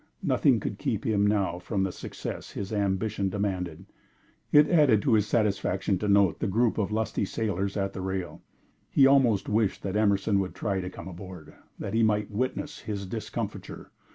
Nothing 0.23 0.59
could 0.59 0.79
keep 0.79 1.05
him 1.05 1.27
now 1.27 1.59
from 1.59 1.83
the 1.83 1.91
success 1.91 2.53
his 2.53 2.73
ambition 2.73 3.29
demanded. 3.29 3.85
It 4.51 4.67
added 4.67 5.03
to 5.03 5.13
his 5.13 5.27
satisfaction 5.27 5.99
to 5.99 6.07
note 6.07 6.39
the 6.39 6.47
group 6.47 6.79
of 6.79 6.91
lusty 6.91 7.23
sailors 7.23 7.77
at 7.77 7.93
the 7.93 8.01
rail. 8.01 8.41
He 8.89 9.05
almost 9.05 9.47
wished 9.47 9.83
that 9.83 9.95
Emerson 9.95 10.39
would 10.39 10.55
try 10.55 10.81
to 10.81 10.89
come 10.89 11.07
aboard, 11.07 11.53
that 11.77 11.93
he 11.93 12.01
might 12.01 12.31
witness 12.31 12.79
his 12.79 13.05
discomfiture. 13.05 13.91